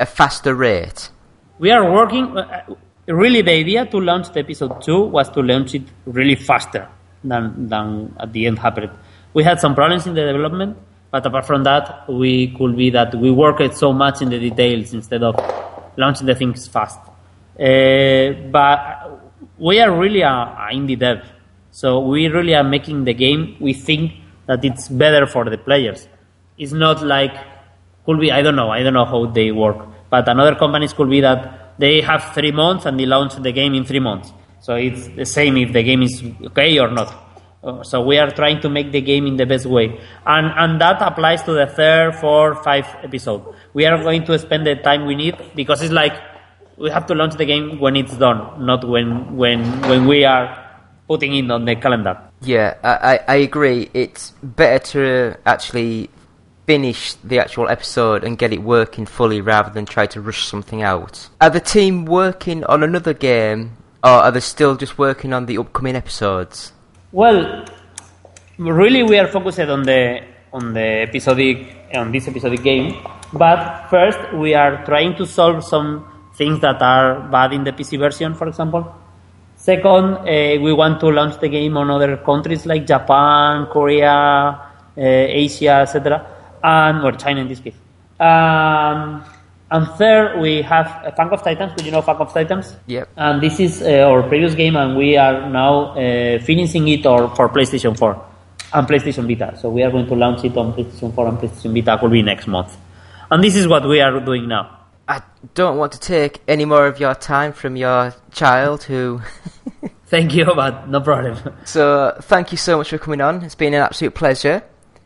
a 0.00 0.06
faster 0.06 0.54
rate? 0.54 1.10
We 1.58 1.70
are 1.70 1.90
working. 1.90 2.36
Uh, 2.36 2.74
really, 3.06 3.42
the 3.42 3.52
idea 3.52 3.86
to 3.86 4.00
launch 4.00 4.32
the 4.32 4.40
episode 4.40 4.82
two 4.82 5.04
was 5.04 5.28
to 5.30 5.42
launch 5.42 5.74
it 5.74 5.82
really 6.04 6.34
faster 6.34 6.88
than 7.24 7.68
than 7.68 8.14
at 8.20 8.32
the 8.32 8.46
end 8.46 8.58
happened. 8.58 8.90
We 9.32 9.44
had 9.44 9.60
some 9.60 9.74
problems 9.74 10.06
in 10.06 10.14
the 10.14 10.22
development, 10.22 10.76
but 11.10 11.24
apart 11.26 11.46
from 11.46 11.64
that, 11.64 12.08
we 12.08 12.48
could 12.56 12.76
be 12.76 12.90
that 12.90 13.14
we 13.14 13.30
worked 13.30 13.76
so 13.76 13.92
much 13.92 14.22
in 14.22 14.28
the 14.28 14.38
details 14.38 14.92
instead 14.94 15.22
of 15.22 15.34
launching 15.96 16.26
the 16.26 16.34
things 16.34 16.66
fast. 16.68 16.98
Uh, 17.58 18.32
but 18.50 19.20
we 19.58 19.80
are 19.80 19.90
really 19.98 20.20
a, 20.20 20.28
a 20.28 20.68
indie 20.72 20.98
dev, 20.98 21.24
so 21.80 21.86
we 22.12 22.20
really 22.36 22.54
are 22.60 22.68
making 22.76 22.98
the 23.08 23.12
game. 23.24 23.40
We 23.66 23.72
think 23.88 24.02
that 24.48 24.64
it's 24.64 24.88
better 24.88 25.26
for 25.34 25.44
the 25.52 25.58
players. 25.58 26.00
It's 26.56 26.72
not 26.72 27.02
like 27.14 27.34
could 28.06 28.18
be 28.24 28.30
I 28.32 28.40
don't 28.44 28.56
know 28.60 28.70
I 28.70 28.82
don't 28.82 28.94
know 28.94 29.04
how 29.14 29.26
they 29.38 29.48
work, 29.52 29.78
but 30.08 30.28
another 30.34 30.54
companies 30.54 30.92
could 30.92 31.10
be 31.10 31.20
that 31.20 31.40
they 31.78 32.00
have 32.00 32.22
three 32.36 32.52
months 32.62 32.86
and 32.86 32.98
they 32.98 33.04
launch 33.04 33.34
the 33.36 33.52
game 33.52 33.74
in 33.74 33.84
three 33.84 34.00
months. 34.00 34.32
So 34.60 34.76
it's 34.76 35.08
the 35.08 35.26
same 35.26 35.56
if 35.58 35.72
the 35.72 35.82
game 35.82 36.02
is 36.02 36.14
okay 36.48 36.78
or 36.78 36.90
not. 36.90 37.10
Uh, 37.62 37.82
So 37.82 37.96
we 38.08 38.16
are 38.22 38.30
trying 38.30 38.60
to 38.64 38.68
make 38.70 38.88
the 38.92 39.02
game 39.10 39.26
in 39.26 39.36
the 39.36 39.46
best 39.52 39.66
way, 39.66 39.86
and 40.24 40.46
and 40.62 40.80
that 40.80 40.98
applies 41.02 41.42
to 41.48 41.52
the 41.52 41.66
third, 41.78 42.14
fourth, 42.22 42.64
fifth 42.64 42.94
episode. 43.08 43.42
We 43.74 43.84
are 43.84 43.98
going 44.08 44.24
to 44.30 44.38
spend 44.38 44.66
the 44.66 44.76
time 44.88 45.04
we 45.10 45.14
need 45.14 45.36
because 45.54 45.82
it's 45.84 45.92
like 45.92 46.16
we 46.78 46.88
have 46.96 47.06
to 47.10 47.14
launch 47.14 47.34
the 47.42 47.44
game 47.52 47.78
when 47.84 47.96
it's 47.96 48.16
done, 48.16 48.40
not 48.64 48.80
when 48.88 49.36
when 49.36 49.60
when 49.90 50.06
we 50.06 50.24
are 50.24 50.46
putting 51.08 51.34
it 51.34 51.50
on 51.50 51.64
the 51.64 51.76
calendar. 51.76 52.18
Yeah, 52.40 52.74
I, 52.82 53.14
I, 53.14 53.20
I 53.28 53.36
agree. 53.36 53.90
It's 53.94 54.30
better 54.42 54.78
to 54.92 55.38
actually 55.46 56.10
finish 56.66 57.14
the 57.22 57.38
actual 57.38 57.68
episode 57.68 58.24
and 58.24 58.36
get 58.36 58.52
it 58.52 58.60
working 58.62 59.06
fully 59.06 59.40
rather 59.40 59.70
than 59.70 59.86
try 59.86 60.06
to 60.06 60.20
rush 60.20 60.44
something 60.46 60.82
out. 60.82 61.28
Are 61.40 61.50
the 61.50 61.60
team 61.60 62.04
working 62.04 62.64
on 62.64 62.82
another 62.82 63.14
game, 63.14 63.76
or 64.02 64.10
are 64.10 64.32
they 64.32 64.40
still 64.40 64.76
just 64.76 64.98
working 64.98 65.32
on 65.32 65.46
the 65.46 65.58
upcoming 65.58 65.96
episodes? 65.96 66.72
Well, 67.12 67.64
really, 68.58 69.02
we 69.02 69.18
are 69.18 69.28
focused 69.28 69.60
on 69.60 69.84
the 69.84 70.22
on 70.52 70.72
the 70.74 71.06
episodic 71.06 71.74
on 71.94 72.10
this 72.12 72.26
episodic 72.28 72.62
game. 72.62 72.96
But 73.32 73.88
first, 73.88 74.18
we 74.34 74.54
are 74.54 74.84
trying 74.84 75.16
to 75.16 75.26
solve 75.26 75.64
some 75.64 76.06
things 76.36 76.60
that 76.60 76.82
are 76.82 77.20
bad 77.28 77.52
in 77.52 77.64
the 77.64 77.72
PC 77.72 77.98
version, 77.98 78.34
for 78.34 78.48
example. 78.48 78.94
Second, 79.66 80.18
uh, 80.22 80.62
we 80.62 80.72
want 80.72 81.00
to 81.00 81.08
launch 81.10 81.40
the 81.40 81.48
game 81.48 81.76
on 81.76 81.90
other 81.90 82.16
countries 82.18 82.66
like 82.66 82.86
Japan, 82.86 83.66
Korea, 83.66 84.14
uh, 84.96 85.00
Asia, 85.44 85.82
etc., 85.82 86.24
and 86.62 87.02
or 87.04 87.10
China 87.10 87.40
in 87.40 87.48
this 87.48 87.58
case. 87.58 87.74
Um, 88.20 89.24
and 89.68 89.88
third, 89.98 90.38
we 90.40 90.62
have 90.62 90.86
uh, 90.86 91.10
Funk 91.16 91.32
of 91.32 91.42
Titans. 91.42 91.72
Do 91.76 91.84
you 91.84 91.90
know 91.90 92.00
Funk 92.00 92.20
of 92.20 92.32
Titans? 92.32 92.76
Yep. 92.86 93.08
And 93.16 93.42
this 93.42 93.58
is 93.58 93.82
uh, 93.82 94.06
our 94.08 94.22
previous 94.22 94.54
game, 94.54 94.76
and 94.76 94.96
we 94.96 95.16
are 95.16 95.50
now 95.50 95.98
uh, 95.98 96.38
finishing 96.38 96.86
it 96.86 97.04
or 97.04 97.34
for 97.34 97.48
PlayStation 97.48 97.98
4 97.98 98.24
and 98.74 98.86
PlayStation 98.86 99.26
Vita. 99.26 99.58
So 99.60 99.70
we 99.70 99.82
are 99.82 99.90
going 99.90 100.06
to 100.06 100.14
launch 100.14 100.44
it 100.44 100.56
on 100.56 100.74
PlayStation 100.74 101.12
4 101.12 101.26
and 101.26 101.38
PlayStation 101.38 101.74
Vita. 101.74 101.98
Will 102.00 102.10
be 102.10 102.22
next 102.22 102.46
month. 102.46 102.76
And 103.32 103.42
this 103.42 103.56
is 103.56 103.66
what 103.66 103.84
we 103.88 104.00
are 104.00 104.20
doing 104.20 104.46
now. 104.46 104.85
I 105.08 105.22
don't 105.54 105.76
want 105.78 105.92
to 105.92 106.00
take 106.00 106.40
any 106.48 106.64
more 106.64 106.86
of 106.86 106.98
your 106.98 107.14
time 107.14 107.52
from 107.52 107.76
your 107.76 108.14
child 108.32 108.82
who. 108.84 109.20
Thank 110.06 110.34
you, 110.34 110.44
but 110.54 110.88
no 110.88 111.00
problem. 111.00 111.36
so, 111.64 112.16
thank 112.22 112.52
you 112.52 112.58
so 112.58 112.78
much 112.78 112.90
for 112.90 112.98
coming 112.98 113.20
on. 113.20 113.42
It's 113.42 113.56
been 113.56 113.74
an 113.74 113.80
absolute 113.82 114.14
pleasure. 114.14 114.62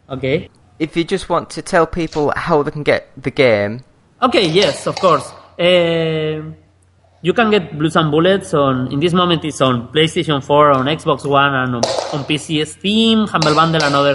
okay. 0.08 0.48
If 0.78 0.96
you 0.96 1.04
just 1.04 1.28
want 1.28 1.50
to 1.50 1.62
tell 1.62 1.86
people 1.86 2.32
how 2.36 2.62
they 2.62 2.70
can 2.70 2.82
get 2.82 3.08
the 3.16 3.30
game, 3.30 3.82
Okay. 4.22 4.46
Yes, 4.48 4.86
of 4.86 4.96
course. 4.96 5.26
Um 5.58 6.56
you 7.22 7.32
can 7.34 7.50
get 7.50 7.78
Blues 7.78 7.96
and 7.96 8.10
Bullets 8.10 8.54
on. 8.54 8.90
In 8.92 8.98
this 9.00 9.12
moment, 9.12 9.44
it's 9.44 9.60
on 9.60 9.88
PlayStation 9.92 10.42
4, 10.42 10.70
on 10.70 10.86
Xbox 10.86 11.26
One, 11.28 11.54
and 11.54 11.74
on, 11.76 11.84
on 12.14 12.24
PC, 12.24 12.66
Steam, 12.66 13.26
Humble 13.26 13.54
Bundle, 13.54 13.82
and 13.82 13.94
other. 13.94 14.14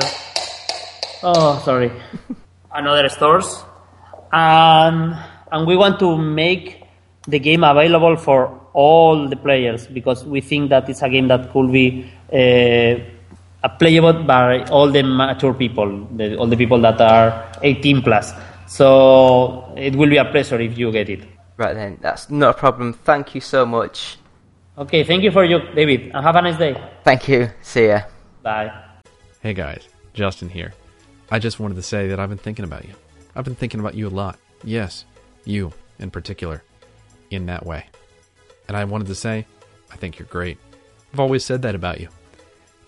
Oh, 1.22 1.62
sorry, 1.64 1.92
and 2.74 2.88
other 2.88 3.08
stores. 3.10 3.64
And 4.32 5.16
and 5.52 5.68
we 5.68 5.76
want 5.76 6.00
to 6.00 6.18
make 6.18 6.84
the 7.28 7.40
game 7.40 7.64
available 7.64 8.16
for 8.16 8.62
all 8.74 9.28
the 9.28 9.36
players 9.36 9.88
because 9.88 10.26
we 10.26 10.42
think 10.42 10.70
that 10.70 10.90
it's 10.90 11.02
a 11.02 11.10
game 11.10 11.28
that 11.28 11.52
could 11.52 11.72
be 11.72 12.10
uh, 12.32 13.70
playable 13.80 14.24
by 14.24 14.64
all 14.66 14.92
the 14.92 15.02
mature 15.02 15.54
people, 15.54 16.06
the, 16.16 16.36
all 16.38 16.48
the 16.48 16.58
people 16.58 16.80
that 16.82 17.00
are 17.02 17.52
18 17.64 18.02
plus. 18.02 18.34
So 18.68 19.74
it 19.78 19.96
will 19.96 20.10
be 20.10 20.18
a 20.18 20.26
pleasure 20.26 20.60
if 20.60 20.78
you 20.78 20.92
get 20.92 21.10
it. 21.10 21.24
right 21.58 21.74
then, 21.74 21.98
that's 22.02 22.30
not 22.30 22.56
a 22.56 22.58
problem. 22.58 22.94
Thank 22.94 23.36
you 23.36 23.42
so 23.42 23.66
much. 23.66 24.18
Okay, 24.78 25.04
thank 25.04 25.24
you 25.24 25.32
for 25.32 25.46
you, 25.46 25.60
David, 25.74 26.12
and 26.14 26.24
have 26.26 26.36
a 26.36 26.42
nice 26.42 26.58
day. 26.58 26.76
Thank 27.04 27.30
you. 27.30 27.50
See 27.62 27.88
ya. 27.88 28.02
Bye. 28.44 28.74
Hey 29.42 29.54
guys, 29.54 29.88
Justin 30.14 30.50
here. 30.50 30.74
I 31.32 31.40
just 31.40 31.60
wanted 31.60 31.76
to 31.76 31.82
say 31.82 32.10
that 32.10 32.20
I've 32.20 32.30
been 32.30 32.38
thinking 32.38 32.66
about 32.66 32.84
you. 32.86 32.94
I've 33.36 33.46
been 33.46 33.56
thinking 33.56 33.80
about 33.80 33.96
you 33.96 34.08
a 34.08 34.10
lot. 34.10 34.38
Yes, 34.64 35.06
you 35.46 35.72
in 36.00 36.12
particular, 36.12 36.64
in 37.32 37.46
that 37.46 37.66
way. 37.66 37.86
And 38.68 38.76
I 38.76 38.84
wanted 38.84 39.08
to 39.08 39.16
say, 39.16 39.46
I 39.92 39.96
think 39.96 40.20
you're 40.20 40.28
great. 40.28 40.58
I've 41.14 41.20
always 41.20 41.46
said 41.46 41.62
that 41.62 41.76
about 41.76 42.02
you. 42.02 42.10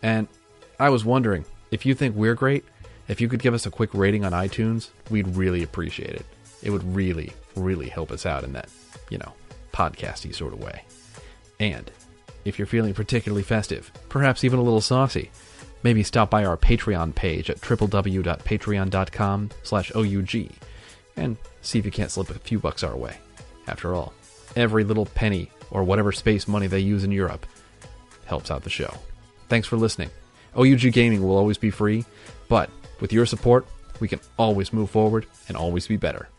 And 0.04 0.28
I 0.80 0.90
was 0.90 1.06
wondering 1.06 1.46
if 1.72 1.86
you 1.86 1.94
think 1.96 2.16
we're 2.16 2.36
great, 2.36 2.66
if 3.08 3.22
you 3.22 3.30
could 3.30 3.42
give 3.42 3.54
us 3.54 3.66
a 3.66 3.72
quick 3.72 3.94
rating 3.94 4.26
on 4.26 4.32
iTunes, 4.34 4.90
we'd 5.10 5.36
really 5.36 5.64
appreciate 5.64 6.12
it. 6.12 6.26
It 6.62 6.72
would 6.72 6.84
really, 6.96 7.32
really 7.56 7.88
help 7.88 8.12
us 8.12 8.26
out 8.26 8.44
in 8.44 8.54
that, 8.54 8.70
you 9.10 9.18
know, 9.18 9.34
podcasty 9.72 10.34
sort 10.36 10.54
of 10.54 10.62
way. 10.62 10.84
And 11.60 11.90
if 12.46 12.60
you're 12.60 12.66
feeling 12.66 12.94
particularly 12.94 13.44
festive, 13.44 13.92
perhaps 14.10 14.44
even 14.44 14.60
a 14.60 14.64
little 14.64 14.82
saucy, 14.82 15.32
maybe 15.84 16.04
stop 16.04 16.30
by 16.30 16.46
our 16.46 16.58
Patreon 16.58 17.16
page 17.16 17.50
at 17.50 17.62
www.patreon.com 17.62 19.50
slash 19.64 19.92
OUG 19.96 20.52
and 21.18 21.38
see 21.62 21.80
if 21.80 21.86
you 21.86 21.92
can't 21.92 22.12
slip 22.12 22.30
a 22.30 22.36
few 22.36 22.60
bucks 22.60 22.84
our 22.84 22.96
way. 22.96 23.18
After 23.68 23.94
all, 23.94 24.14
every 24.56 24.84
little 24.84 25.06
penny 25.06 25.52
or 25.72 25.84
whatever 25.84 26.12
space 26.12 26.48
money 26.48 26.68
they 26.68 26.80
use 26.80 27.04
in 27.04 27.12
Europe 27.12 27.46
helps 28.26 28.50
out 28.52 28.64
the 28.64 28.70
show. 28.70 28.94
Thanks 29.50 29.68
for 29.68 29.78
listening. 29.78 30.10
OUG 30.56 30.92
Gaming 30.94 31.22
will 31.22 31.38
always 31.38 31.58
be 31.58 31.70
free, 31.70 32.06
but 32.48 32.70
with 33.00 33.14
your 33.14 33.26
support, 33.26 33.68
we 34.00 34.08
can 34.08 34.20
always 34.38 34.72
move 34.72 34.90
forward 34.90 35.26
and 35.48 35.58
always 35.58 35.88
be 35.88 35.98
better. 35.98 36.30